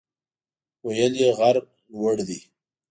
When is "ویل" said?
0.85-1.13